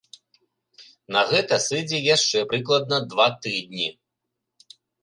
На 1.17 1.21
гэта 1.33 1.59
сыдзе 1.67 1.99
яшчэ 2.15 2.39
прыкладна 2.55 2.97
два 3.13 3.27
тыдні. 3.47 3.87